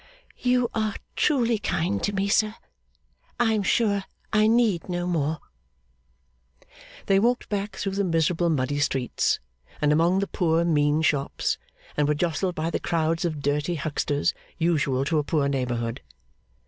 [0.39, 2.55] 'You are truly kind to me, sir.
[3.39, 5.37] I am sure I need no more.'
[7.05, 9.39] They walked back through the miserable muddy streets,
[9.79, 11.59] and among the poor, mean shops,
[11.95, 16.01] and were jostled by the crowds of dirty hucksters usual to a poor neighbourhood.